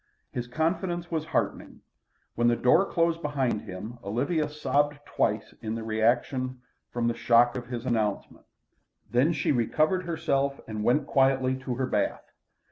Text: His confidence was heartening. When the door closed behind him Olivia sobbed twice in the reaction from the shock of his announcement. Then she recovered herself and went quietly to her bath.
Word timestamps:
His 0.31 0.47
confidence 0.47 1.11
was 1.11 1.25
heartening. 1.27 1.81
When 2.33 2.47
the 2.47 2.55
door 2.55 2.91
closed 2.91 3.21
behind 3.21 3.61
him 3.61 3.99
Olivia 4.03 4.49
sobbed 4.49 4.97
twice 5.05 5.53
in 5.61 5.75
the 5.75 5.83
reaction 5.83 6.59
from 6.89 7.07
the 7.07 7.13
shock 7.13 7.55
of 7.55 7.67
his 7.67 7.85
announcement. 7.85 8.47
Then 9.11 9.31
she 9.31 9.51
recovered 9.51 10.05
herself 10.05 10.59
and 10.67 10.83
went 10.83 11.05
quietly 11.05 11.55
to 11.57 11.75
her 11.75 11.85
bath. 11.85 12.31